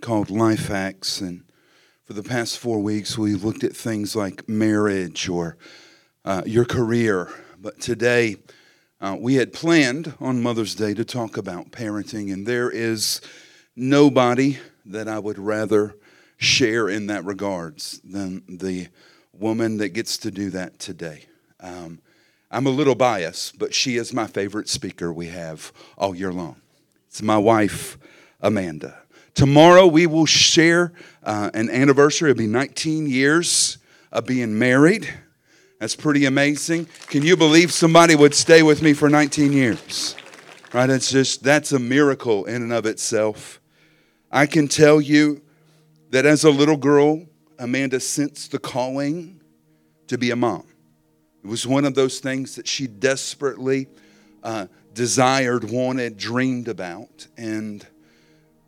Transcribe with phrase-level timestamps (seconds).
[0.00, 1.44] called Life Hacks, and
[2.04, 5.56] for the past four weeks, we've looked at things like marriage or
[6.24, 7.28] uh, your career.
[7.60, 8.36] But today,
[9.00, 13.20] uh, we had planned on Mother's Day to talk about parenting, and there is
[13.76, 15.94] nobody that I would rather
[16.36, 18.88] share in that regards than the
[19.32, 21.26] woman that gets to do that today.
[21.60, 22.00] Um,
[22.50, 26.56] I'm a little biased, but she is my favorite speaker we have all year long.
[27.08, 27.98] It's my wife,
[28.40, 28.98] Amanda.
[29.38, 32.32] Tomorrow we will share uh, an anniversary.
[32.32, 33.78] It'll be 19 years
[34.10, 35.08] of being married.
[35.78, 36.88] That's pretty amazing.
[37.06, 40.16] Can you believe somebody would stay with me for 19 years?
[40.72, 40.90] Right?
[40.90, 43.60] It's just, that's a miracle in and of itself.
[44.32, 45.40] I can tell you
[46.10, 47.24] that as a little girl,
[47.60, 49.40] Amanda sensed the calling
[50.08, 50.66] to be a mom.
[51.44, 53.86] It was one of those things that she desperately
[54.42, 57.28] uh, desired, wanted, dreamed about.
[57.36, 57.86] And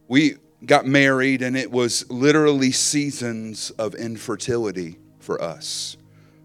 [0.07, 5.97] we got married, and it was literally seasons of infertility for us.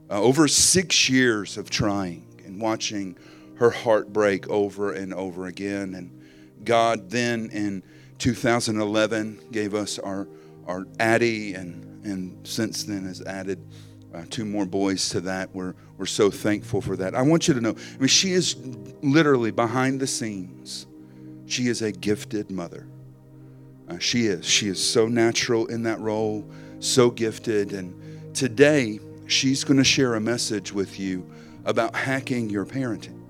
[0.10, 3.18] Uh, over six years of trying and watching
[3.56, 5.96] her heart break over and over again.
[5.96, 6.22] And
[6.64, 7.84] God then in
[8.20, 10.28] 2011 gave us our,
[10.68, 13.60] our Addie, and, and since then has added
[14.14, 15.54] uh, two more boys to that.
[15.54, 17.16] We're, we're so thankful for that.
[17.16, 18.56] I want you to know, I mean, she is
[19.02, 20.88] literally behind the scenes.
[21.48, 22.88] She is a gifted mother.
[23.90, 24.46] Uh, she is.
[24.46, 27.74] She is so natural in that role, so gifted.
[27.74, 31.30] And today, she's going to share a message with you
[31.66, 33.22] about hacking your parenting.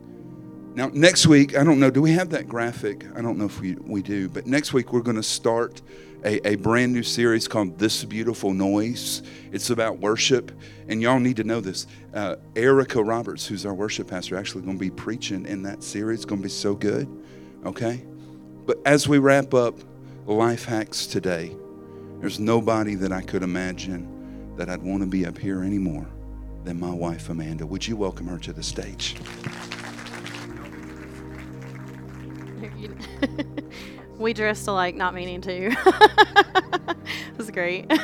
[0.75, 3.05] Now, next week, I don't know, do we have that graphic?
[3.15, 5.81] I don't know if we, we do, but next week we're going to start
[6.25, 9.23] a, a brand new series called This Beautiful Noise.
[9.53, 10.51] It's about worship,
[10.89, 11.87] and y'all need to know this.
[12.13, 16.19] Uh, Erica Roberts, who's our worship pastor, actually going to be preaching in that series.
[16.19, 17.07] It's going to be so good,
[17.65, 18.03] okay?
[18.65, 19.79] But as we wrap up
[20.33, 21.55] life hacks today,
[22.19, 26.07] there's nobody that I could imagine that I'd want to be up here anymore
[26.63, 27.65] than my wife, Amanda.
[27.65, 29.15] Would you welcome her to the stage?
[34.17, 35.71] we dressed alike, not meaning to.
[35.75, 37.91] it was great.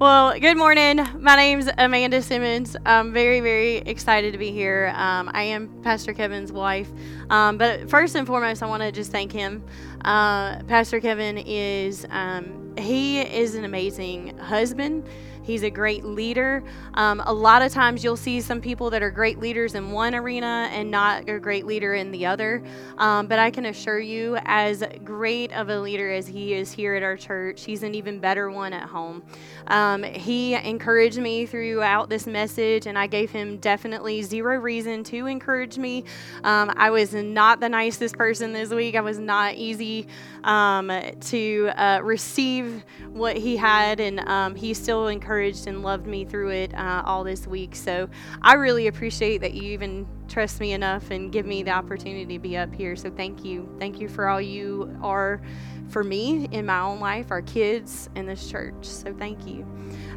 [0.00, 1.06] well, good morning.
[1.20, 2.76] My name's Amanda Simmons.
[2.84, 4.92] I'm very, very excited to be here.
[4.96, 6.90] Um, I am Pastor Kevin's wife.
[7.30, 9.62] Um, but first and foremost, I want to just thank him.
[10.04, 15.08] Uh, Pastor Kevin is, um, he is an amazing husband.
[15.48, 16.62] He's a great leader.
[16.92, 20.14] Um, a lot of times you'll see some people that are great leaders in one
[20.14, 22.62] arena and not a great leader in the other.
[22.98, 26.96] Um, but I can assure you, as great of a leader as he is here
[26.96, 29.22] at our church, he's an even better one at home.
[29.68, 35.24] Um, he encouraged me throughout this message, and I gave him definitely zero reason to
[35.24, 36.04] encourage me.
[36.44, 38.96] Um, I was not the nicest person this week.
[38.96, 40.08] I was not easy
[40.44, 42.67] um, to uh, receive
[43.12, 47.24] what he had, and um, he still encouraged and loved me through it uh, all
[47.24, 47.74] this week.
[47.74, 48.08] So
[48.42, 52.38] I really appreciate that you even trust me enough and give me the opportunity to
[52.38, 52.96] be up here.
[52.96, 53.68] So thank you.
[53.78, 55.40] Thank you for all you are
[55.88, 58.84] for me in my own life, our kids, and this church.
[58.84, 59.66] So thank you.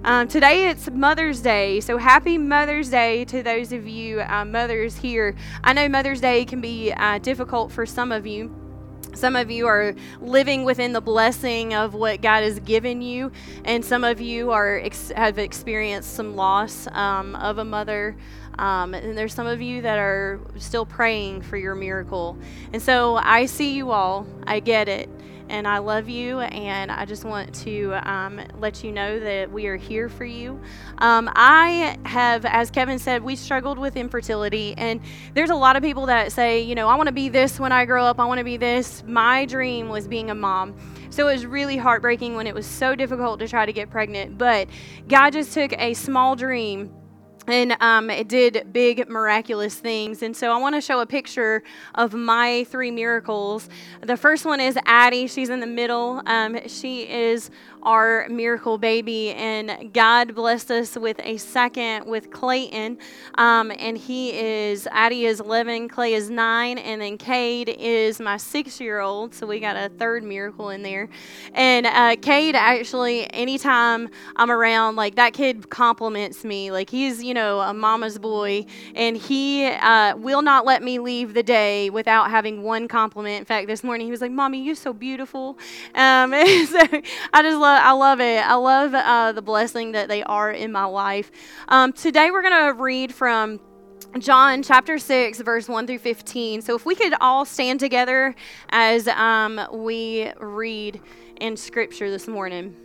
[0.04, 4.98] Um, today it's Mother's Day, so happy Mother's Day to those of you uh, mothers
[4.98, 5.36] here.
[5.64, 8.61] I know Mother's Day can be uh, difficult for some of you.
[9.14, 13.32] Some of you are living within the blessing of what God has given you,
[13.66, 14.82] and some of you are
[15.16, 18.16] have experienced some loss um, of a mother.
[18.58, 22.38] Um, and there's some of you that are still praying for your miracle.
[22.74, 24.28] And so I see you all.
[24.46, 25.10] I get it
[25.50, 26.40] and I love you.
[26.40, 30.60] And I just want to um, let you know that we are here for you.
[31.00, 34.74] Um, I have, as Kevin said, we struggled with infertility.
[34.78, 35.02] And
[35.34, 37.72] there's a lot of people that say, you know, I want to be this when
[37.72, 39.04] I grow up, I want to be this.
[39.06, 40.76] My dream was being a mom.
[41.10, 44.38] So it was really heartbreaking when it was so difficult to try to get pregnant.
[44.38, 44.70] But
[45.10, 46.94] God just took a small dream
[47.48, 50.22] and um, it did big miraculous things.
[50.22, 51.64] And so I want to show a picture
[51.96, 53.70] of my three miracles.
[54.02, 55.28] The first one is Addie.
[55.28, 56.22] She's in the middle.
[56.26, 57.50] Um, she is
[57.84, 59.32] our miracle baby.
[59.32, 62.98] And God blessed us with a second with Clayton.
[63.36, 68.38] Um, and he is, Addie is 11, Clay is 9, and then Cade is my
[68.38, 69.34] six year old.
[69.34, 71.10] So we got a third miracle in there.
[71.54, 76.72] And uh, Cade, actually, anytime I'm around, like that kid compliments me.
[76.72, 78.66] Like he's, you know, a mama's boy.
[78.96, 83.40] And he uh, will not let me leave the day without having one compliment.
[83.40, 85.58] In fact, this morning he was like, Mommy, you're so beautiful.
[85.96, 86.32] Um,
[86.68, 86.80] so
[87.34, 88.46] I just love love, I love it.
[88.46, 91.32] I love uh, the blessing that they are in my life.
[91.70, 93.60] Um, today we're going to read from
[94.20, 96.62] John chapter 6, verse 1 through 15.
[96.62, 98.36] So if we could all stand together
[98.70, 101.00] as um, we read
[101.40, 102.76] in scripture this morning.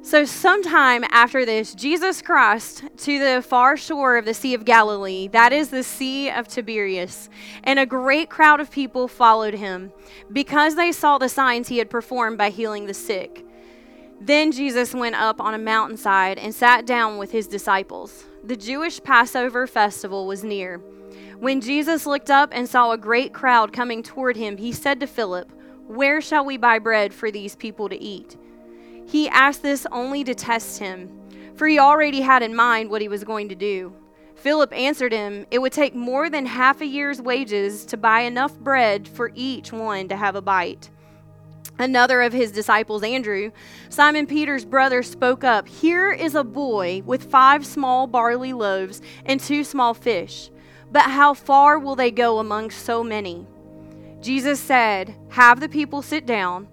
[0.00, 5.28] So, sometime after this, Jesus crossed to the far shore of the Sea of Galilee,
[5.28, 7.28] that is the Sea of Tiberias,
[7.64, 9.92] and a great crowd of people followed him
[10.32, 13.44] because they saw the signs he had performed by healing the sick.
[14.20, 18.24] Then Jesus went up on a mountainside and sat down with his disciples.
[18.44, 20.78] The Jewish Passover festival was near.
[21.38, 25.06] When Jesus looked up and saw a great crowd coming toward him, he said to
[25.06, 25.52] Philip,
[25.86, 28.36] Where shall we buy bread for these people to eat?
[29.08, 31.08] He asked this only to test him,
[31.56, 33.94] for he already had in mind what he was going to do.
[34.36, 38.56] Philip answered him, It would take more than half a year's wages to buy enough
[38.58, 40.90] bread for each one to have a bite.
[41.78, 43.50] Another of his disciples, Andrew,
[43.88, 49.40] Simon Peter's brother, spoke up Here is a boy with five small barley loaves and
[49.40, 50.50] two small fish.
[50.92, 53.46] But how far will they go among so many?
[54.20, 56.68] Jesus said, Have the people sit down.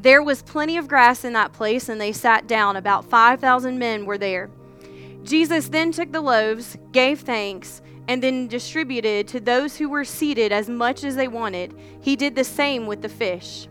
[0.00, 2.76] There was plenty of grass in that place, and they sat down.
[2.76, 4.50] About 5,000 men were there.
[5.24, 10.52] Jesus then took the loaves, gave thanks, and then distributed to those who were seated
[10.52, 11.74] as much as they wanted.
[12.00, 13.68] He did the same with the fish.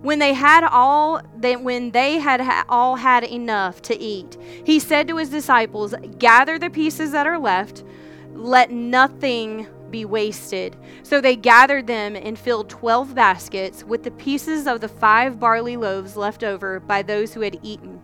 [0.00, 4.78] When they had all they, when they had ha- all had enough to eat, he
[4.78, 7.84] said to his disciples, "Gather the pieces that are left,
[8.32, 10.76] let nothing be wasted.
[11.02, 15.76] So they gathered them and filled twelve baskets with the pieces of the five barley
[15.76, 18.00] loaves left over by those who had eaten.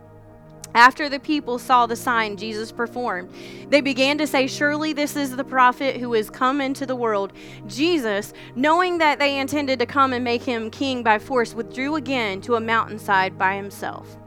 [0.74, 3.32] After the people saw the sign Jesus performed,
[3.70, 7.32] they began to say, Surely this is the prophet who has come into the world.
[7.66, 12.42] Jesus, knowing that they intended to come and make him king by force, withdrew again
[12.42, 14.18] to a mountainside by himself.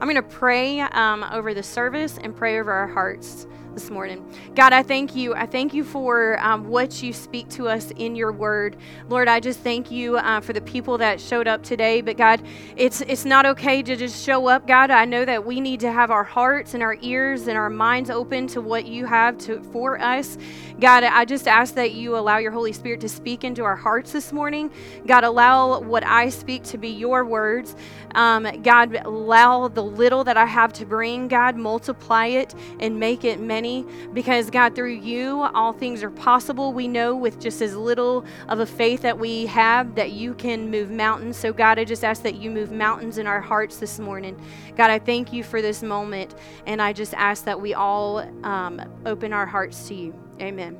[0.00, 3.46] I'm going to pray um, over the service and pray over our hearts
[3.78, 4.28] this morning.
[4.56, 5.34] God, I thank you.
[5.36, 8.76] I thank you for um, what you speak to us in your word.
[9.08, 12.00] Lord, I just thank you uh, for the people that showed up today.
[12.00, 12.42] But God,
[12.76, 14.66] it's it's not okay to just show up.
[14.66, 17.70] God, I know that we need to have our hearts and our ears and our
[17.70, 20.36] minds open to what you have to for us.
[20.80, 24.10] God, I just ask that you allow your Holy Spirit to speak into our hearts
[24.12, 24.70] this morning.
[25.06, 27.76] God, allow what I speak to be your words.
[28.14, 33.24] Um, God, allow the little that I have to bring, God, multiply it and make
[33.24, 33.67] it many
[34.12, 36.72] because, God, through you, all things are possible.
[36.72, 40.70] We know with just as little of a faith that we have that you can
[40.70, 41.36] move mountains.
[41.36, 44.40] So, God, I just ask that you move mountains in our hearts this morning.
[44.76, 46.34] God, I thank you for this moment,
[46.66, 50.14] and I just ask that we all um, open our hearts to you.
[50.40, 50.78] Amen.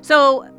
[0.00, 0.50] So,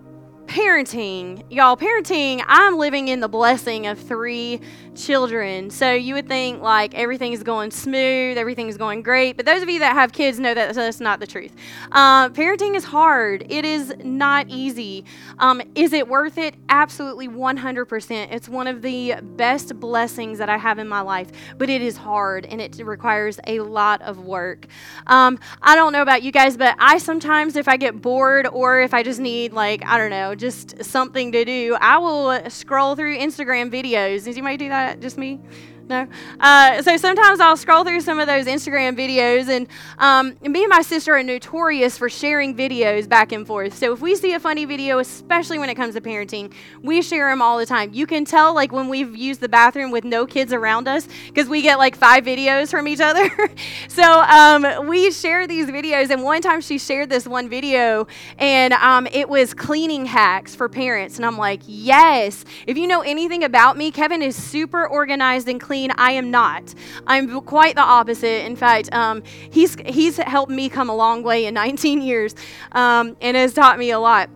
[0.47, 4.61] parenting, y'all, parenting, I'm living in the blessing of three
[4.95, 5.69] children.
[5.69, 9.37] So you would think like everything is going smooth, everything is going great.
[9.37, 11.51] But those of you that have kids know that that's not the truth.
[11.91, 15.05] Uh, parenting is hard, it is not easy.
[15.39, 16.55] Um, is it worth it?
[16.69, 18.27] Absolutely 100%.
[18.31, 21.97] It's one of the best blessings that I have in my life, but it is
[21.97, 24.67] hard and it requires a lot of work.
[25.07, 28.81] Um, I don't know about you guys, but I sometimes, if I get bored or
[28.81, 32.49] if I just need, like, I don't know, just something to do, I will uh,
[32.49, 34.25] scroll through Instagram videos.
[34.25, 35.39] Does anybody do that just me?
[35.87, 36.07] No.
[36.39, 39.67] Uh, so sometimes I'll scroll through some of those Instagram videos, and
[39.99, 43.77] um, me and my sister are notorious for sharing videos back and forth.
[43.77, 46.51] So if we see a funny video, especially when it comes to parenting,
[46.81, 47.93] we share them all the time.
[47.93, 51.47] You can tell, like, when we've used the bathroom with no kids around us, because
[51.47, 53.29] we get like five videos from each other.
[53.87, 58.07] so um, we share these videos, and one time she shared this one video,
[58.39, 61.17] and um, it was cleaning hacks for parents.
[61.17, 62.43] And I'm like, yes.
[62.65, 65.91] If you know anything about me, Kevin is super organized and clean clean.
[65.97, 66.73] I am not.
[67.05, 68.45] I'm quite the opposite.
[68.45, 72.33] In fact, um, he's he's helped me come a long way in 19 years,
[72.71, 74.29] um, and has taught me a lot.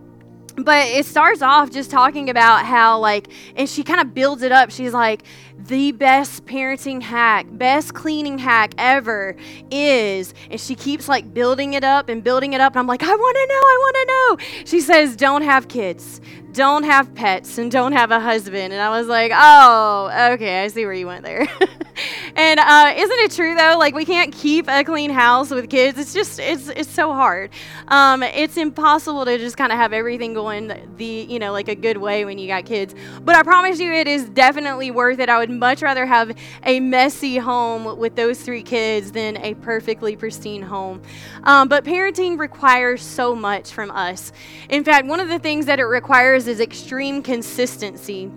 [0.56, 4.52] but it starts off just talking about how like and she kind of builds it
[4.52, 5.22] up she's like
[5.66, 9.36] the best parenting hack best cleaning hack ever
[9.70, 13.02] is and she keeps like building it up and building it up and i'm like
[13.02, 16.20] i want to know i want to know she says don't have kids
[16.52, 18.72] don't have pets and don't have a husband.
[18.72, 21.46] And I was like, oh, okay, I see where you went there.
[22.36, 23.76] and uh, isn't it true though?
[23.78, 25.98] Like we can't keep a clean house with kids.
[25.98, 27.50] It's just it's it's so hard.
[27.88, 31.74] Um, it's impossible to just kind of have everything going the you know like a
[31.74, 32.94] good way when you got kids.
[33.22, 35.28] But I promise you, it is definitely worth it.
[35.28, 40.16] I would much rather have a messy home with those three kids than a perfectly
[40.16, 41.02] pristine home.
[41.44, 44.32] Um, but parenting requires so much from us.
[44.68, 48.30] In fact, one of the things that it requires is extreme consistency.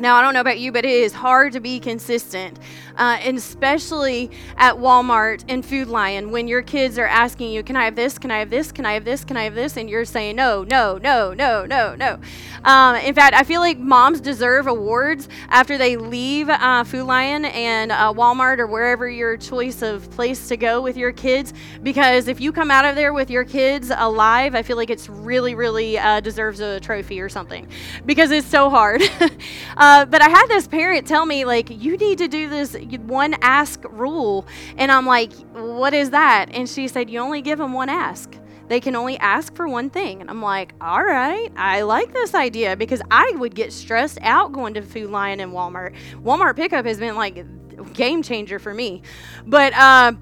[0.00, 2.58] Now, I don't know about you, but it is hard to be consistent
[3.00, 7.74] uh, and especially at Walmart and Food Lion when your kids are asking you, Can
[7.74, 8.18] I have this?
[8.18, 8.72] Can I have this?
[8.72, 9.24] Can I have this?
[9.24, 9.78] Can I have this?
[9.78, 12.18] And you're saying, No, no, no, no, no, no.
[12.64, 17.46] Um, in fact, I feel like moms deserve awards after they leave uh, Food Lion
[17.46, 22.28] and uh, Walmart or wherever your choice of place to go with your kids because
[22.28, 25.54] if you come out of there with your kids alive, I feel like it's really,
[25.54, 27.66] really uh, deserves a trophy or something
[28.04, 29.02] because it's so hard.
[29.90, 33.34] Uh, but I had this parent tell me, like, you need to do this one
[33.42, 34.46] ask rule.
[34.76, 36.46] And I'm like, what is that?
[36.52, 38.36] And she said, you only give them one ask.
[38.68, 40.20] They can only ask for one thing.
[40.20, 44.52] And I'm like, all right, I like this idea because I would get stressed out
[44.52, 45.96] going to Food Lion and Walmart.
[46.22, 47.44] Walmart pickup has been like
[47.92, 49.02] game changer for me.
[49.44, 50.12] But, uh,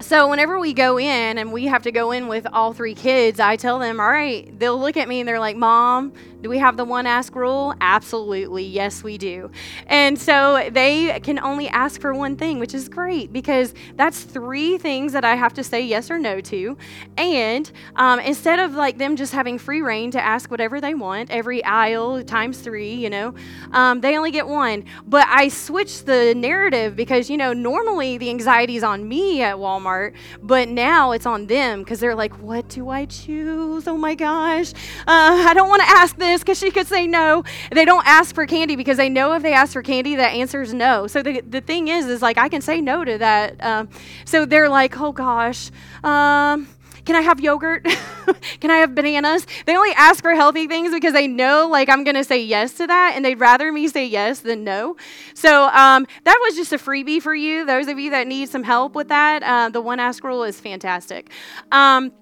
[0.00, 3.38] so whenever we go in and we have to go in with all three kids,
[3.38, 6.12] I tell them, all right, they'll look at me and they're like, Mom,
[6.42, 7.74] do we have the one ask rule?
[7.82, 8.64] Absolutely.
[8.64, 9.50] Yes, we do.
[9.86, 14.78] And so they can only ask for one thing, which is great because that's three
[14.78, 16.78] things that I have to say yes or no to.
[17.18, 21.30] And um, instead of like them just having free reign to ask whatever they want,
[21.30, 23.34] every aisle times three, you know,
[23.72, 24.84] um, they only get one.
[25.06, 29.56] But I switched the narrative because, you know, normally the anxiety is on me at
[29.56, 33.86] Walmart, but now it's on them because they're like, what do I choose?
[33.86, 34.72] Oh my gosh.
[35.06, 37.42] Uh, I don't want to ask them because she could say no.
[37.72, 40.62] They don't ask for candy because they know if they ask for candy, the answer
[40.62, 41.06] is no.
[41.08, 43.62] So the, the thing is, is like I can say no to that.
[43.64, 43.88] Um,
[44.24, 45.70] so they're like, oh gosh.
[46.04, 46.68] Um,
[47.04, 47.84] can I have yogurt?
[48.60, 49.46] can I have bananas?
[49.66, 52.74] They only ask for healthy things because they know like I'm going to say yes
[52.74, 54.96] to that and they'd rather me say yes than no.
[55.34, 57.66] So um, that was just a freebie for you.
[57.66, 60.60] Those of you that need some help with that, uh, the one ask rule is
[60.60, 61.30] fantastic.
[61.72, 62.12] Um,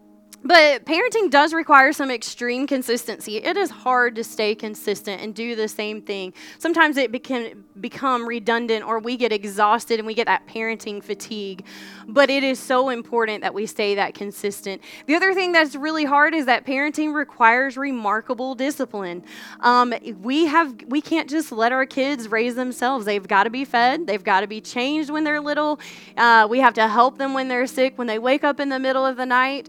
[0.48, 3.36] but parenting does require some extreme consistency.
[3.36, 6.32] It is hard to stay consistent and do the same thing.
[6.58, 11.66] Sometimes it can become redundant or we get exhausted and we get that parenting fatigue.
[12.08, 14.80] But it is so important that we stay that consistent.
[15.04, 19.24] The other thing that's really hard is that parenting requires remarkable discipline.
[19.60, 23.04] Um, we have we can't just let our kids raise themselves.
[23.04, 24.06] They've got to be fed.
[24.06, 25.78] They've got to be changed when they're little.
[26.16, 27.98] Uh, we have to help them when they're sick.
[27.98, 29.68] When they wake up in the middle of the night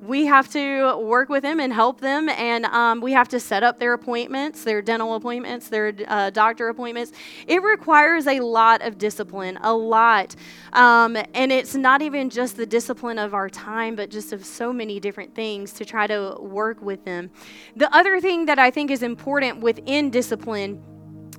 [0.00, 3.62] we have to work with them and help them, and um, we have to set
[3.62, 7.12] up their appointments, their dental appointments, their uh, doctor appointments.
[7.46, 10.34] It requires a lot of discipline, a lot.
[10.72, 14.72] Um, and it's not even just the discipline of our time, but just of so
[14.72, 17.30] many different things to try to work with them.
[17.76, 20.82] The other thing that I think is important within discipline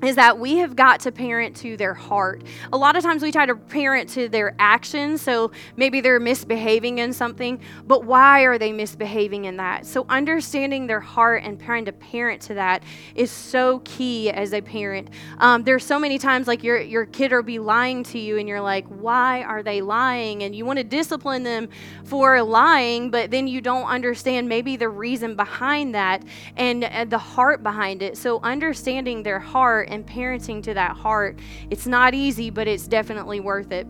[0.03, 2.41] is that we have got to parent to their heart.
[2.73, 6.97] A lot of times we try to parent to their actions, so maybe they're misbehaving
[6.99, 9.85] in something, but why are they misbehaving in that?
[9.85, 12.83] So understanding their heart and trying to parent to that
[13.15, 15.09] is so key as a parent.
[15.37, 18.47] Um, there's so many times like your your kid will be lying to you, and
[18.47, 20.43] you're like, why are they lying?
[20.43, 21.69] And you want to discipline them
[22.05, 26.23] for lying, but then you don't understand maybe the reason behind that
[26.57, 28.17] and, and the heart behind it.
[28.17, 31.39] So understanding their heart and parenting to that heart.
[31.69, 33.85] It's not easy, but it's definitely worth it.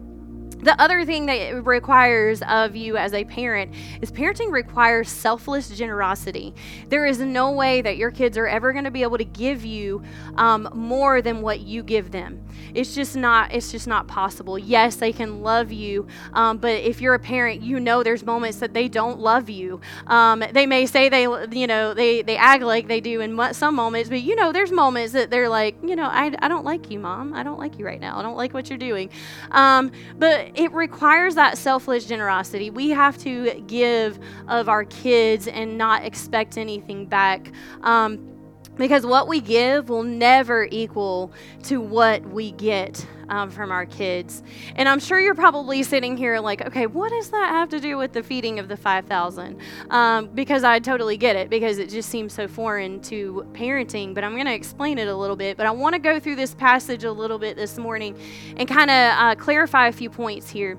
[0.62, 5.70] The other thing that it requires of you as a parent is parenting requires selfless
[5.70, 6.54] generosity.
[6.88, 9.66] There is no way that your kids are ever going to be able to give
[9.66, 10.04] you
[10.36, 12.46] um, more than what you give them.
[12.74, 13.54] It's just not.
[13.54, 14.58] It's just not possible.
[14.58, 18.60] Yes, they can love you, um, but if you're a parent, you know there's moments
[18.60, 19.82] that they don't love you.
[20.08, 23.76] Um, they may say they, you know, they they act like they do in some
[23.76, 26.90] moments, but you know there's moments that they're like, you know, I, I don't like
[26.92, 27.34] you, mom.
[27.34, 28.18] I don't like you right now.
[28.18, 29.10] I don't like what you're doing.
[29.52, 32.70] Um, but it requires that selfless generosity.
[32.70, 37.52] We have to give of our kids and not expect anything back.
[37.82, 38.28] Um,
[38.76, 41.32] because what we give will never equal
[41.64, 44.44] to what we get um, from our kids.
[44.76, 47.98] And I'm sure you're probably sitting here like, okay, what does that have to do
[47.98, 49.58] with the feeding of the 5,000?
[49.90, 54.14] Um, because I totally get it, because it just seems so foreign to parenting.
[54.14, 55.56] But I'm going to explain it a little bit.
[55.56, 58.18] But I want to go through this passage a little bit this morning
[58.58, 60.78] and kind of uh, clarify a few points here.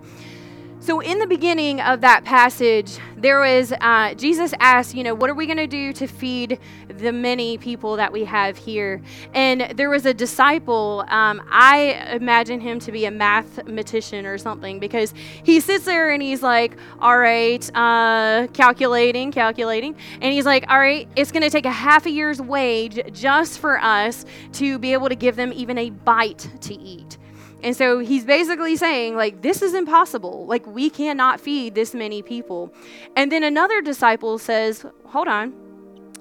[0.83, 5.31] So, in the beginning of that passage, there was uh, Jesus asked, you know, what
[5.31, 6.59] are we going to do to feed
[6.89, 9.01] the many people that we have here?
[9.33, 11.05] And there was a disciple.
[11.07, 16.21] Um, I imagine him to be a mathematician or something because he sits there and
[16.21, 19.95] he's like, all right, uh, calculating, calculating.
[20.21, 23.61] And he's like, all right, it's going to take a half a year's wage just
[23.61, 24.25] for us
[24.55, 27.19] to be able to give them even a bite to eat.
[27.63, 30.47] And so he's basically saying, like, this is impossible.
[30.47, 32.73] Like, we cannot feed this many people.
[33.17, 35.55] And then another disciple says, hold on,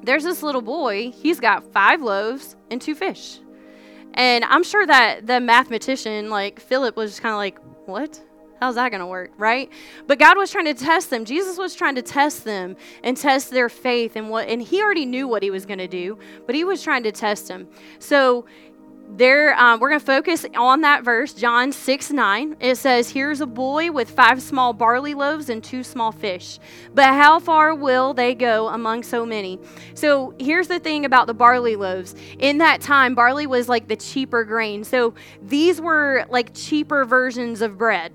[0.04, 3.40] there's this little boy, he's got five loaves and two fish.
[4.14, 8.22] And I'm sure that the mathematician, like Philip, was just kind of like, what?
[8.60, 9.72] How's that going to work, right?
[10.06, 11.26] But God was trying to test them.
[11.26, 15.08] Jesus was trying to test them and test their faith and what and he already
[15.08, 17.68] knew what he was going to do, but he was trying to test them.
[17.98, 18.46] So
[19.18, 23.42] there um, we're going to focus on that verse john 6 9 it says here's
[23.42, 26.60] a boy with five small barley loaves and two small fish
[26.94, 29.60] but how far will they go among so many?
[29.94, 32.16] So here's the thing about the barley loaves.
[32.40, 34.84] In that time barley was like the cheaper grain.
[34.84, 38.14] So these were like cheaper versions of bread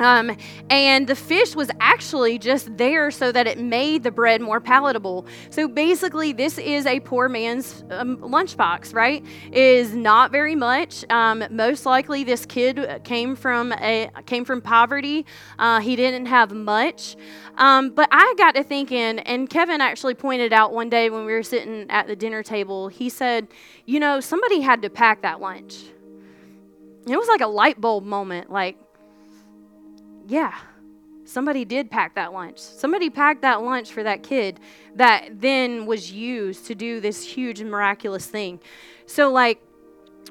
[0.00, 0.36] um,
[0.70, 5.26] and the fish was actually just there so that it made the bread more palatable.
[5.50, 9.24] So basically, this is a poor man's um, lunchbox, right?
[9.52, 11.04] Is not very much.
[11.10, 15.26] Um, most likely, this kid came from a came from poverty.
[15.58, 17.16] Uh, he didn't have much.
[17.56, 21.32] Um, but I got to thinking, and Kevin actually pointed out one day when we
[21.32, 22.88] were sitting at the dinner table.
[22.88, 23.48] He said,
[23.84, 25.86] "You know, somebody had to pack that lunch."
[27.06, 28.76] It was like a light bulb moment, like
[30.28, 30.54] yeah,
[31.24, 32.58] somebody did pack that lunch.
[32.58, 34.60] Somebody packed that lunch for that kid
[34.94, 38.60] that then was used to do this huge miraculous thing.
[39.06, 39.62] So, like,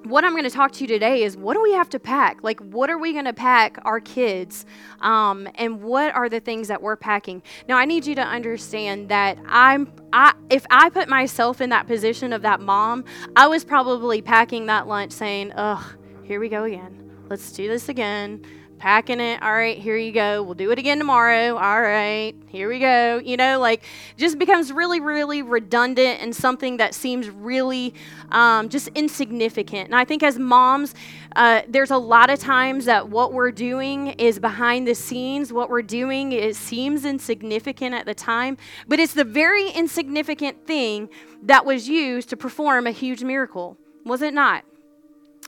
[0.04, 2.44] what I'm going to talk to you today is what do we have to pack?
[2.44, 4.68] Like, what are we going to pack our kids?
[5.02, 7.42] Um, and what are the things that we're packing?
[7.68, 11.88] Now, I need you to understand that I'm, I, if I put myself in that
[11.88, 13.04] position of that mom,
[13.36, 15.84] I was probably packing that lunch saying, ugh,
[16.24, 17.12] here we go again.
[17.30, 18.46] Let's do this again
[18.78, 19.42] packing it.
[19.42, 20.44] All right, here you go.
[20.44, 21.56] We'll do it again tomorrow.
[21.58, 23.20] All right, here we go.
[23.24, 23.84] You know, like
[24.18, 27.94] just becomes really, really redundant and something that seems really
[28.32, 29.86] um, just insignificant.
[29.86, 30.94] And I think as moms,
[31.36, 35.52] uh, there's a lot of times that what we're doing is behind the scenes.
[35.52, 41.10] What we're doing it seems insignificant at the time, but it's the very insignificant thing
[41.44, 43.78] that was used to perform a huge miracle.
[44.06, 44.64] Was it not?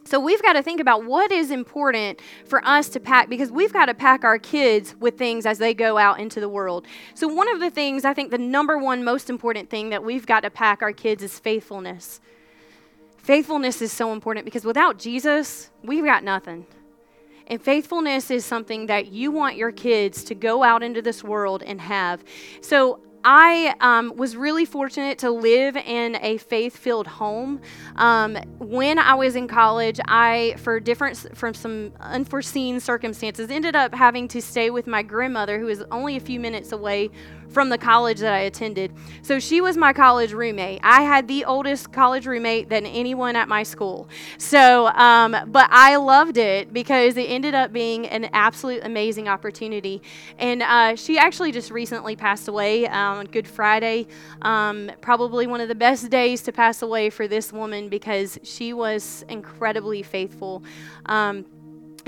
[0.09, 3.71] So we've got to think about what is important for us to pack because we've
[3.71, 6.87] got to pack our kids with things as they go out into the world.
[7.13, 10.25] So one of the things I think the number one most important thing that we've
[10.25, 12.21] got to pack our kids is faithfulness.
[13.19, 16.65] Faithfulness is so important because without Jesus, we've got nothing.
[17.45, 21.61] And faithfulness is something that you want your kids to go out into this world
[21.61, 22.23] and have.
[22.61, 27.61] So I um, was really fortunate to live in a faith filled home.
[27.95, 33.93] Um, when I was in college, I, for different, from some unforeseen circumstances, ended up
[33.93, 37.09] having to stay with my grandmother, who was only a few minutes away
[37.49, 38.93] from the college that I attended.
[39.21, 40.79] So she was my college roommate.
[40.83, 44.07] I had the oldest college roommate than anyone at my school.
[44.37, 50.01] So, um, but I loved it because it ended up being an absolute amazing opportunity.
[50.37, 54.07] And uh, she actually just recently passed away on Good Friday.
[54.41, 58.73] Um, probably one of the best days to pass away for this woman because she
[58.73, 60.63] was incredibly faithful.
[61.05, 61.45] Um,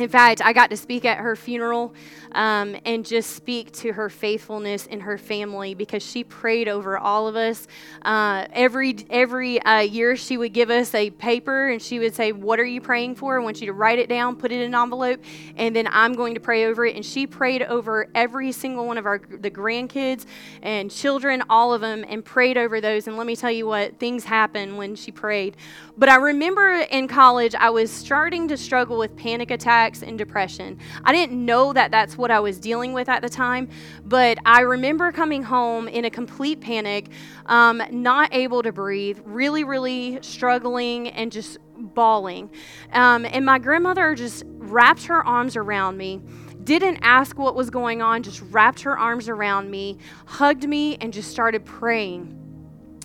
[0.02, 1.94] in fact, I got to speak at her funeral
[2.32, 7.28] um, and just speak to her faithfulness in her family because she prayed over all
[7.28, 7.68] of us.
[8.04, 12.32] Uh, every every uh, year, she would give us a paper and she would say,
[12.32, 14.74] "What are you praying for?" I want you to write it down, put it in
[14.74, 15.22] an envelope,
[15.58, 16.96] and then I'm going to pray over it.
[16.96, 20.26] And she prayed over every single one of our the grandkids
[20.62, 23.08] and children, all of them, and prayed over those.
[23.08, 25.58] And let me tell you what things happened when she prayed.
[25.98, 30.80] But I remember in college, I was starting to struggle with panic attacks and depression.
[31.04, 33.70] I didn't know that that's what I was dealing with at the time,
[34.06, 37.10] but I remember coming home in a complete panic,
[37.48, 42.50] um, not able to breathe, really, really struggling, and just bawling.
[42.94, 46.22] Um, and my grandmother just wrapped her arms around me
[46.64, 51.12] didn't ask what was going on, just wrapped her arms around me, hugged me, and
[51.12, 52.41] just started praying.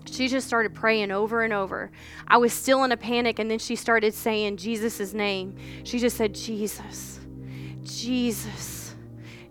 [0.09, 1.91] She just started praying over and over.
[2.29, 5.57] I was still in a panic, and then she started saying Jesus' name.
[5.85, 7.21] She just said, Jesus,
[7.83, 8.95] Jesus,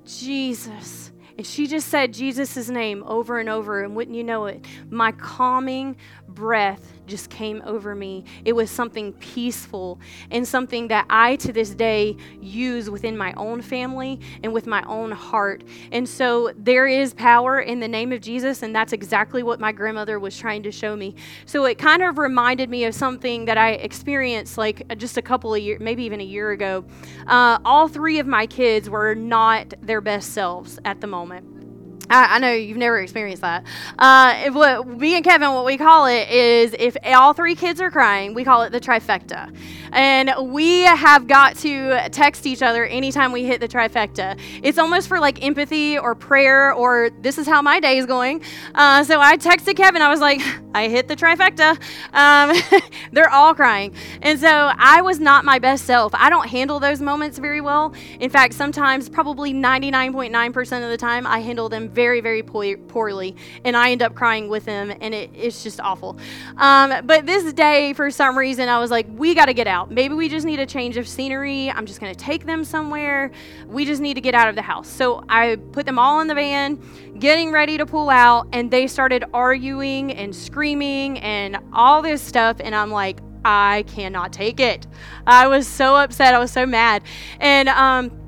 [0.06, 1.12] Jesus.
[1.38, 5.12] And she just said Jesus' name over and over, and wouldn't you know it, my
[5.12, 8.24] calming breath just came over me.
[8.44, 10.00] It was something peaceful
[10.32, 14.84] and something that I to this day use within my own family and with my
[14.84, 15.64] own heart.
[15.92, 19.72] And so there is power in the name of Jesus, and that's exactly what my
[19.72, 21.16] grandmother was trying to show me.
[21.46, 25.54] So it kind of reminded me of something that I experienced like just a couple
[25.54, 26.86] of years, maybe even a year ago.
[27.28, 31.55] Uh, all three of my kids were not their best selves at the moment.
[32.10, 33.64] I, I, know you've never experienced that.
[33.98, 37.90] Uh, what me and Kevin, what we call it is if all three kids are
[37.90, 39.56] crying, we call it the trifecta.
[39.92, 44.40] And we have got to text each other anytime we hit the trifecta.
[44.62, 48.44] It's almost for like empathy or prayer or this is how my day is going.
[48.74, 50.02] Uh, so I texted Kevin.
[50.02, 50.42] I was like,
[50.76, 51.80] I hit the trifecta.
[52.14, 52.82] Um,
[53.14, 53.96] they're all crying.
[54.22, 56.14] And so I was not my best self.
[56.14, 57.94] I don't handle those moments very well.
[58.20, 63.76] In fact, sometimes, probably 99.9% of the time, I handle them very, very poorly, and
[63.76, 66.20] I end up crying with him, and it, it's just awful.
[66.58, 69.90] Um, but this day, for some reason, I was like, we got to get out.
[69.90, 71.72] Maybe we just need a change of scenery.
[71.72, 73.32] I'm just going to take them somewhere.
[73.68, 74.90] We just need to get out of the house.
[74.90, 76.80] So I put them all in the van,
[77.18, 82.58] getting ready to pull out, and they started arguing and screaming and all this stuff,
[82.60, 84.88] and I'm like, I cannot take it.
[85.28, 86.34] I was so upset.
[86.34, 87.04] I was so mad.
[87.40, 88.25] And, um,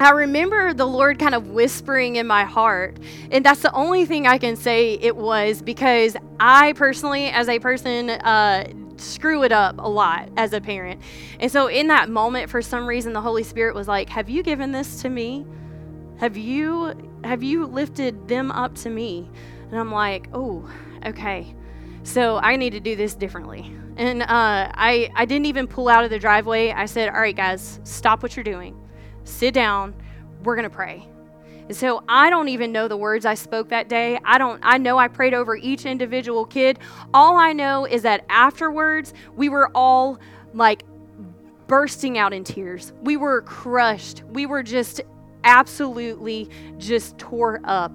[0.00, 2.96] I remember the Lord kind of whispering in my heart.
[3.30, 7.58] And that's the only thing I can say it was because I personally, as a
[7.58, 11.02] person, uh, screw it up a lot as a parent.
[11.38, 14.42] And so in that moment, for some reason, the Holy Spirit was like, Have you
[14.42, 15.44] given this to me?
[16.16, 19.28] Have you have you lifted them up to me?
[19.70, 20.66] And I'm like, oh,
[21.04, 21.54] okay.
[22.02, 23.76] So I need to do this differently.
[23.98, 26.70] And uh, I, I didn't even pull out of the driveway.
[26.70, 28.79] I said, all right, guys, stop what you're doing
[29.24, 29.94] sit down,
[30.42, 31.06] we're going to pray.
[31.70, 34.18] And so I don't even know the words I spoke that day.
[34.24, 36.80] I don't I know I prayed over each individual kid.
[37.14, 40.18] All I know is that afterwards we were all
[40.52, 40.82] like
[41.68, 42.92] bursting out in tears.
[43.02, 44.24] We were crushed.
[44.32, 45.00] We were just
[45.44, 47.92] absolutely just tore up.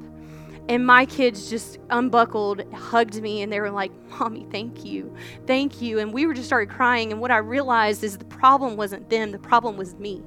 [0.69, 5.13] And my kids just unbuckled, hugged me, and they were like, Mommy, thank you.
[5.45, 5.99] Thank you.
[5.99, 7.11] And we were just started crying.
[7.11, 10.23] And what I realized is the problem wasn't them, the problem was me.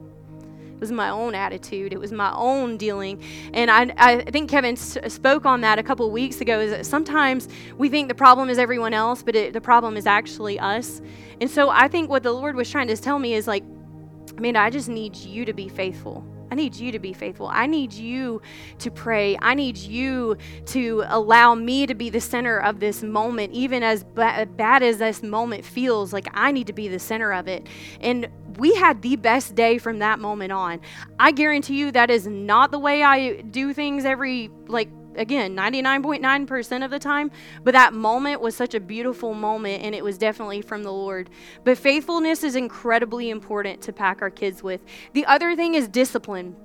[0.78, 1.92] It was my own attitude.
[1.92, 3.20] It was my own dealing.
[3.52, 7.48] And I, I think Kevin spoke on that a couple weeks ago is that sometimes
[7.76, 11.02] we think the problem is everyone else, but it, the problem is actually us.
[11.40, 13.64] And so I think what the Lord was trying to tell me is like,
[14.38, 16.24] man, I just need you to be faithful.
[16.50, 17.48] I need you to be faithful.
[17.48, 18.40] I need you
[18.78, 19.36] to pray.
[19.40, 24.04] I need you to allow me to be the center of this moment, even as
[24.04, 26.12] ba- bad as this moment feels.
[26.12, 27.66] Like I need to be the center of it.
[28.00, 30.80] And we had the best day from that moment on.
[31.18, 36.84] I guarantee you that is not the way I do things every, like, again, 99.9%
[36.84, 37.30] of the time.
[37.64, 41.30] But that moment was such a beautiful moment, and it was definitely from the Lord.
[41.64, 44.80] But faithfulness is incredibly important to pack our kids with.
[45.12, 46.56] The other thing is discipline.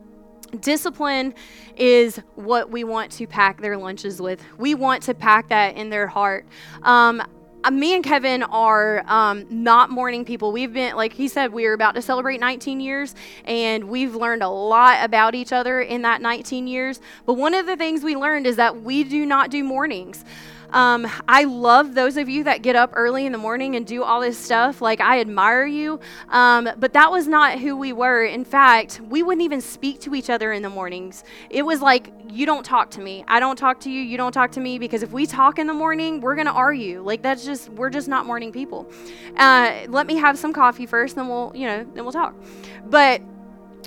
[0.60, 1.34] Discipline
[1.76, 4.44] is what we want to pack their lunches with.
[4.58, 6.46] We want to pack that in their heart.
[6.84, 7.24] Um,
[7.64, 10.52] uh, me and Kevin are um, not morning people.
[10.52, 14.44] We've been, like he said, we are about to celebrate 19 years, and we've learned
[14.44, 17.00] a lot about each other in that 19 years.
[17.26, 20.26] But one of the things we learned is that we do not do mornings.
[20.74, 24.04] Um, I love those of you that get up early in the morning and do
[24.04, 24.82] all this stuff.
[24.82, 26.00] Like, I admire you.
[26.30, 28.26] Um, but that was not who we were.
[28.26, 31.24] In fact, we wouldn't even speak to each other in the mornings.
[31.52, 33.24] It was like, you don't talk to me.
[33.28, 34.02] I don't talk to you.
[34.02, 34.80] You don't talk to me.
[34.80, 37.04] Because if we talk in the morning, we're going to argue.
[37.04, 38.92] Like, that's just, we're just not morning people.
[39.38, 42.36] Uh, let me have some coffee first, then we'll, you know, then we'll talk.
[42.86, 43.22] But,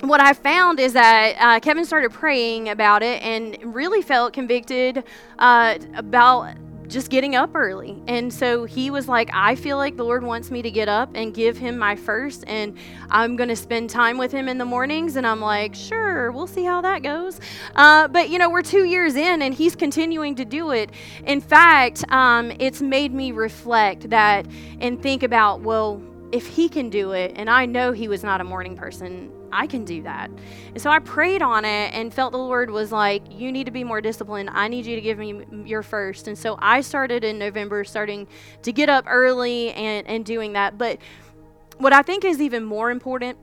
[0.01, 5.03] what I found is that uh, Kevin started praying about it and really felt convicted
[5.39, 6.55] uh, about
[6.87, 8.01] just getting up early.
[8.07, 11.11] And so he was like, I feel like the Lord wants me to get up
[11.15, 12.77] and give him my first, and
[13.09, 15.15] I'm going to spend time with him in the mornings.
[15.15, 17.39] And I'm like, sure, we'll see how that goes.
[17.75, 20.91] Uh, but, you know, we're two years in, and he's continuing to do it.
[21.25, 24.45] In fact, um, it's made me reflect that
[24.79, 28.41] and think about, well, if he can do it, and I know he was not
[28.41, 30.29] a morning person, I can do that.
[30.69, 33.71] And so I prayed on it and felt the Lord was like, You need to
[33.71, 34.49] be more disciplined.
[34.51, 36.27] I need you to give me your first.
[36.27, 38.27] And so I started in November, starting
[38.63, 40.77] to get up early and, and doing that.
[40.77, 40.99] But
[41.77, 43.37] what I think is even more important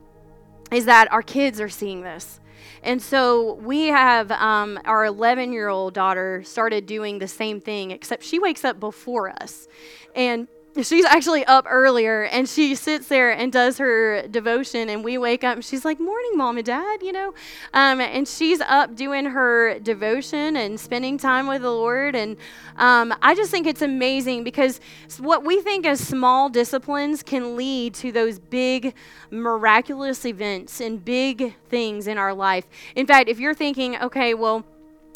[0.71, 2.41] is that our kids are seeing this.
[2.83, 7.91] And so we have um, our 11 year old daughter started doing the same thing,
[7.91, 9.69] except she wakes up before us.
[10.15, 10.49] And
[10.83, 15.45] she's actually up earlier and she sits there and does her devotion and we wake
[15.45, 17.35] up and she's like morning mom and dad you know?
[17.73, 22.37] Um, and she's up doing her devotion and spending time with the lord and
[22.77, 24.81] um, i just think it's amazing because
[25.19, 28.95] what we think as small disciplines can lead to those big
[29.31, 32.67] miraculous events and big things in our life.
[32.95, 34.65] In fact if you're thinking okay well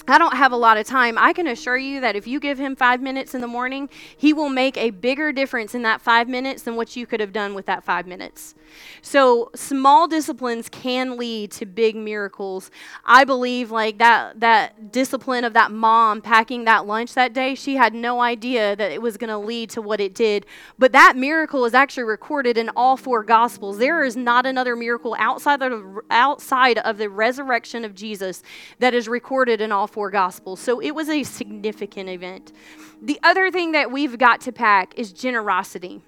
[0.06, 1.18] I don't have a lot of time.
[1.18, 4.32] I can assure you that if you give him five minutes in the morning, he
[4.32, 7.54] will make a bigger difference in that five minutes than what you could have done
[7.54, 8.54] with that five minutes.
[9.02, 12.70] So small disciplines can lead to big miracles.
[13.04, 17.76] I believe like that that discipline of that mom packing that lunch that day, she
[17.76, 20.46] had no idea that it was going to lead to what it did.
[20.78, 23.78] But that miracle is actually recorded in all four gospels.
[23.78, 28.42] There is not another miracle outside of outside of the resurrection of Jesus
[28.78, 30.60] that is recorded in all four Gospels.
[30.60, 32.52] So it was a significant event.
[33.00, 36.02] The other thing that we've got to pack is generosity.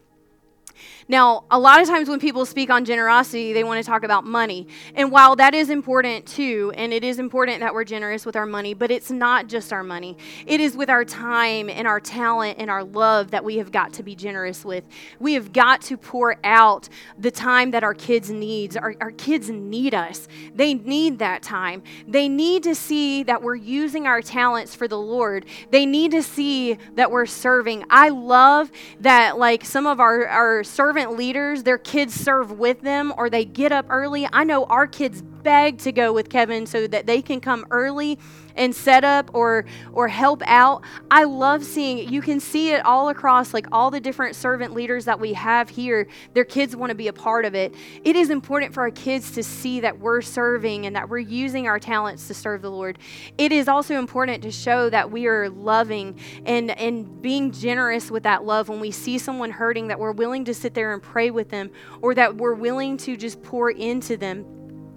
[1.11, 4.25] Now, a lot of times when people speak on generosity, they want to talk about
[4.25, 4.69] money.
[4.95, 8.47] And while that is important too, and it is important that we're generous with our
[8.47, 10.17] money, but it's not just our money.
[10.47, 13.93] It is with our time and our talent and our love that we have got
[13.95, 14.85] to be generous with.
[15.19, 18.77] We have got to pour out the time that our kids needs.
[18.77, 20.29] Our, our kids need us.
[20.55, 21.83] They need that time.
[22.07, 25.47] They need to see that we're using our talents for the Lord.
[25.73, 27.85] They need to see that we're serving.
[27.91, 28.71] I love
[29.01, 33.45] that like some of our, our servant leaders, their kids serve with them or they
[33.45, 34.29] get up early.
[34.33, 38.19] I know our kids beg to go with Kevin so that they can come early
[38.57, 40.83] and set up or or help out.
[41.11, 42.09] I love seeing.
[42.09, 45.69] You can see it all across like all the different servant leaders that we have
[45.69, 46.09] here.
[46.35, 47.75] Their kids want to be a part of it.
[48.05, 51.67] It is important for our kids to see that we're serving and that we're using
[51.67, 52.99] our talents to serve the Lord.
[53.39, 58.23] It is also important to show that we are loving and and being generous with
[58.25, 61.31] that love when we see someone hurting that we're willing to sit there and pray
[61.31, 61.71] with them
[62.03, 64.45] or that we're willing to just pour into them.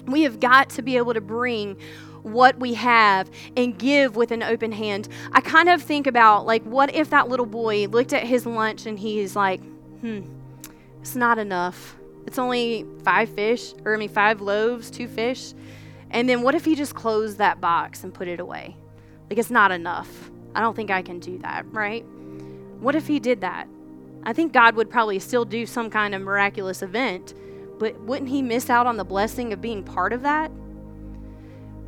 [0.06, 1.78] We have got to be able to bring
[2.24, 5.08] what we have and give with an open hand.
[5.32, 8.86] I kind of think about like, what if that little boy looked at his lunch
[8.86, 9.62] and he's like,
[10.02, 10.22] hmm,
[11.02, 11.96] it's not enough.
[12.26, 15.54] It's only five fish, or I mean, five loaves, two fish.
[16.10, 18.78] And then what if he just closed that box and put it away?
[19.30, 20.32] Like, it's not enough.
[20.56, 22.06] I don't think I can do that, right?
[22.80, 23.68] What if he did that?
[24.24, 27.34] I think God would probably still do some kind of miraculous event,
[27.80, 30.52] but wouldn't he miss out on the blessing of being part of that?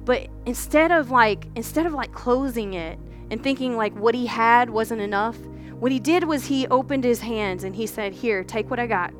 [0.06, 3.00] But instead of like instead of like closing it
[3.32, 5.38] and thinking like what he had wasn't enough,
[5.80, 8.88] what he did was he opened his hands and he said, "Here, take what I
[8.88, 9.13] got.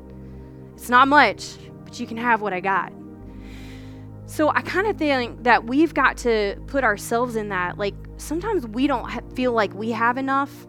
[0.74, 2.92] It's not much, but you can have what I got."
[4.26, 7.78] So I kind of think that we've got to put ourselves in that.
[7.78, 10.66] Like sometimes we don't ha- feel like we have enough,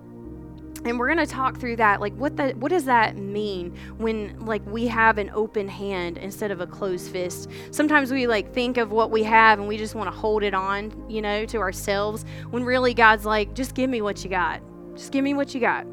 [0.86, 4.38] and we're going to talk through that like what the what does that mean when
[4.46, 7.50] like we have an open hand instead of a closed fist?
[7.72, 10.54] Sometimes we like think of what we have and we just want to hold it
[10.54, 14.62] on you know to ourselves when really god's like just give me what you got.
[14.96, 15.86] Just give me what you got.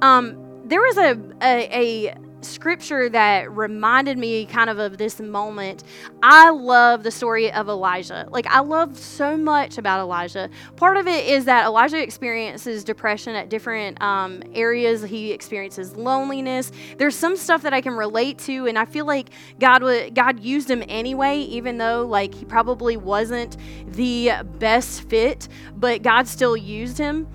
[0.00, 5.84] Um there was a, a, a scripture that reminded me kind of of this moment.
[6.22, 8.26] I love the story of Elijah.
[8.30, 10.50] Like, I love so much about Elijah.
[10.76, 16.72] Part of it is that Elijah experiences depression at different um, areas, he experiences loneliness.
[16.98, 20.40] There's some stuff that I can relate to, and I feel like God, would, God
[20.40, 23.56] used him anyway, even though, like, he probably wasn't
[23.88, 27.26] the best fit, but God still used him.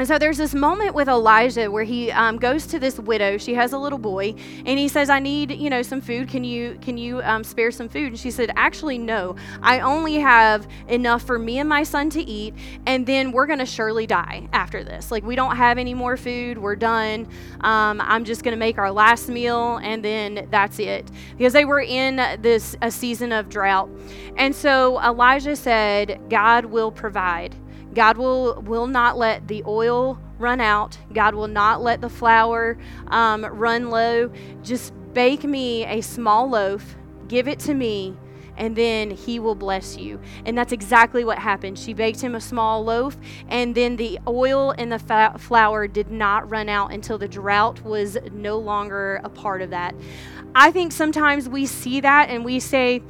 [0.00, 3.36] And so there's this moment with Elijah where he um, goes to this widow.
[3.36, 4.34] She has a little boy,
[4.64, 6.26] and he says, "I need, you know, some food.
[6.26, 9.36] Can you, can you um, spare some food?" And she said, "Actually, no.
[9.60, 12.54] I only have enough for me and my son to eat,
[12.86, 15.10] and then we're gonna surely die after this.
[15.10, 16.56] Like we don't have any more food.
[16.56, 17.28] We're done.
[17.60, 21.80] Um, I'm just gonna make our last meal, and then that's it." Because they were
[21.82, 23.90] in this a season of drought,
[24.38, 27.54] and so Elijah said, "God will provide."
[27.94, 30.98] God will, will not let the oil run out.
[31.12, 34.30] God will not let the flour um, run low.
[34.62, 36.96] Just bake me a small loaf,
[37.28, 38.16] give it to me,
[38.56, 40.20] and then he will bless you.
[40.44, 41.78] And that's exactly what happened.
[41.78, 43.16] She baked him a small loaf,
[43.48, 48.18] and then the oil and the flour did not run out until the drought was
[48.32, 49.94] no longer a part of that.
[50.54, 53.02] I think sometimes we see that and we say,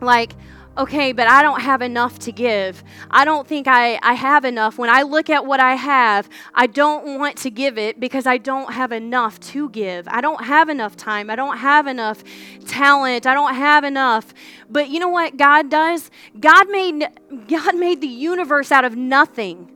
[0.00, 0.32] like,
[0.78, 2.82] okay, but I don't have enough to give.
[3.10, 4.78] I don't think I, I have enough.
[4.78, 8.38] When I look at what I have, I don't want to give it because I
[8.38, 10.06] don't have enough to give.
[10.08, 11.30] I don't have enough time.
[11.30, 12.22] I don't have enough
[12.66, 13.26] talent.
[13.26, 14.32] I don't have enough.
[14.70, 16.10] But you know what God does?
[16.38, 17.08] God made,
[17.48, 19.72] God made the universe out of nothing.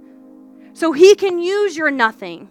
[0.74, 2.48] So he can use your nothing.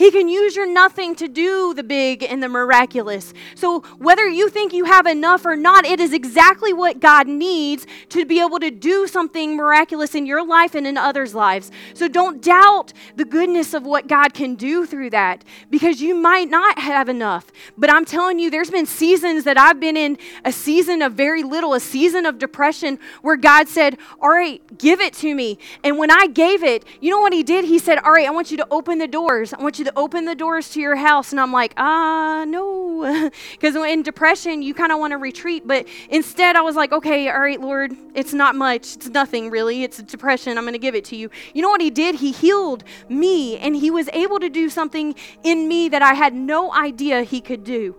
[0.00, 3.34] He can use your nothing to do the big and the miraculous.
[3.54, 7.86] So, whether you think you have enough or not, it is exactly what God needs
[8.08, 11.70] to be able to do something miraculous in your life and in others' lives.
[11.92, 16.48] So, don't doubt the goodness of what God can do through that because you might
[16.48, 17.52] not have enough.
[17.76, 21.42] But I'm telling you, there's been seasons that I've been in a season of very
[21.42, 25.58] little, a season of depression where God said, All right, give it to me.
[25.84, 27.66] And when I gave it, you know what He did?
[27.66, 29.52] He said, All right, I want you to open the doors.
[29.52, 31.32] I want you to open the doors to your house.
[31.32, 33.30] And I'm like, ah, uh, no.
[33.52, 35.66] Because in depression, you kind of want to retreat.
[35.66, 38.96] But instead, I was like, okay, all right, Lord, it's not much.
[38.96, 39.82] It's nothing really.
[39.82, 40.58] It's depression.
[40.58, 41.30] I'm going to give it to you.
[41.54, 42.16] You know what he did?
[42.16, 46.34] He healed me, and he was able to do something in me that I had
[46.34, 47.96] no idea he could do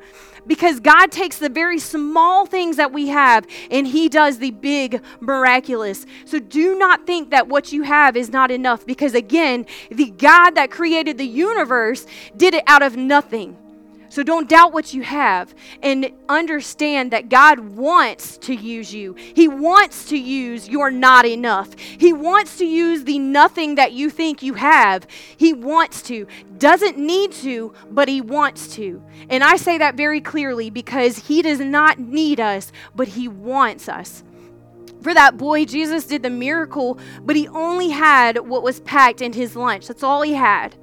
[0.48, 5.02] because God takes the very small things that we have and He does the big
[5.20, 6.06] miraculous.
[6.26, 10.52] So do not think that what you have is not enough because, again, the God
[10.52, 13.58] that created the universe did it out of nothing.
[14.12, 19.14] So don't doubt what you have and understand that God wants to use you.
[19.14, 21.80] He wants to use your not enough.
[21.80, 25.08] He wants to use the nothing that you think you have.
[25.38, 26.28] He wants to.
[26.58, 29.02] Doesn't need to, but He wants to.
[29.30, 33.88] And I say that very clearly because He does not need us, but He wants
[33.88, 34.26] us
[35.02, 39.34] for that boy, Jesus did the miracle, but he only had what was packed in
[39.34, 39.88] his lunch.
[39.88, 40.76] That's all he had.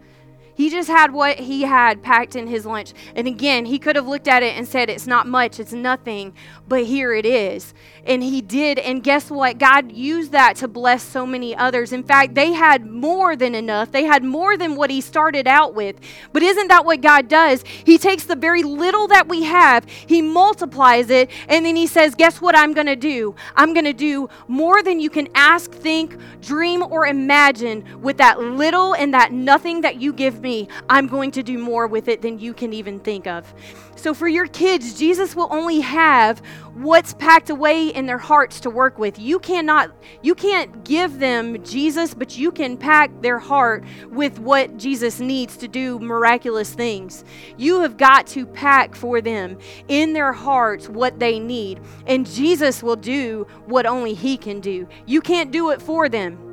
[0.58, 2.92] He just had what he had packed in his lunch.
[3.14, 6.34] And again, he could have looked at it and said, It's not much, it's nothing,
[6.66, 7.74] but here it is.
[8.08, 8.78] And he did.
[8.78, 9.58] And guess what?
[9.58, 11.92] God used that to bless so many others.
[11.92, 15.74] In fact, they had more than enough, they had more than what he started out
[15.74, 15.96] with.
[16.32, 17.62] But isn't that what God does?
[17.62, 22.14] He takes the very little that we have, he multiplies it, and then he says,
[22.14, 23.36] Guess what I'm going to do?
[23.54, 28.40] I'm going to do more than you can ask, think, dream, or imagine with that
[28.40, 32.22] little and that nothing that you give me I'm going to do more with it
[32.22, 33.52] than you can even think of.
[33.98, 36.38] So for your kids, Jesus will only have
[36.74, 39.18] what's packed away in their hearts to work with.
[39.18, 39.90] You cannot
[40.22, 45.56] you can't give them Jesus, but you can pack their heart with what Jesus needs
[45.56, 47.24] to do miraculous things.
[47.56, 49.58] You have got to pack for them
[49.88, 54.86] in their hearts what they need, and Jesus will do what only he can do.
[55.06, 56.47] You can't do it for them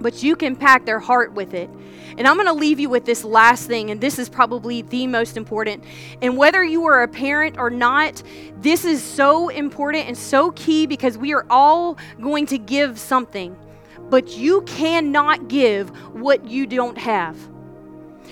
[0.00, 1.70] but you can pack their heart with it.
[2.18, 5.06] And I'm going to leave you with this last thing, and this is probably the
[5.06, 5.84] most important.
[6.20, 8.22] And whether you are a parent or not,
[8.56, 13.56] this is so important and so key because we are all going to give something,
[14.08, 17.36] but you cannot give what you don't have.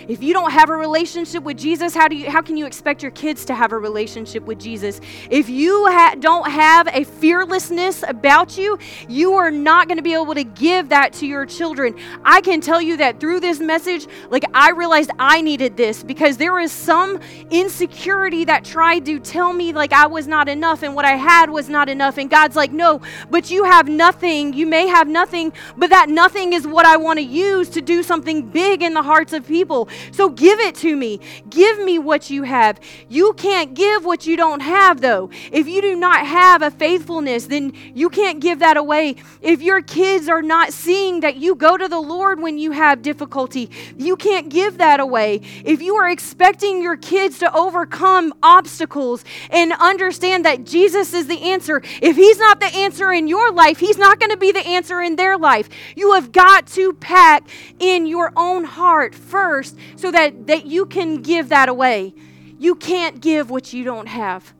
[0.07, 3.03] If you don't have a relationship with Jesus, how do you how can you expect
[3.03, 5.01] your kids to have a relationship with Jesus?
[5.31, 10.15] If you ha- don't have a fearlessness about you, you are not going to be
[10.15, 11.97] able to give that to your children.
[12.25, 16.37] I can tell you that through this message, like I realized I needed this because
[16.37, 20.95] there was some insecurity that tried to tell me like I was not enough and
[20.95, 24.53] what I had was not enough and God's like, "No, but you have nothing.
[24.53, 28.03] You may have nothing, but that nothing is what I want to use to do
[28.03, 31.21] something big in the hearts of people." So give it to me.
[31.49, 32.81] Give me what you have.
[33.09, 35.31] You can't give what you don't have, though.
[35.53, 39.17] If you do not have a faithfulness, then you can't give that away.
[39.41, 43.03] If your kids are not seeing that you go to the Lord when you have
[43.03, 45.41] difficulty, you can't give that away.
[45.65, 51.41] If you are expecting your kids to overcome obstacles and understand that Jesus is the
[51.43, 54.67] answer, if He's not the answer in your life, He's not going to be the
[54.67, 55.69] answer in their life.
[55.97, 57.49] You have got to pack
[57.79, 62.15] in your own heart first so that, that you can give that away.
[62.59, 64.55] You can't give what you don't have.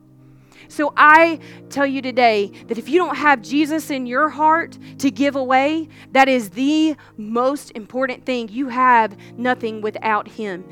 [0.69, 5.09] So I tell you today that if you don't have Jesus in your heart to
[5.09, 8.49] give away, that is the most important thing.
[8.49, 10.63] You have nothing without Him.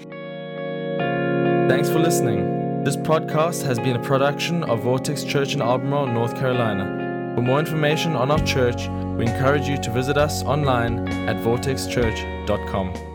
[1.68, 2.84] Thanks for listening.
[2.84, 7.34] This podcast has been a production of Vortex Church in Albemarle, North Carolina.
[7.36, 13.07] For more information on our church, we encourage you to visit us online at vortexchurch.com.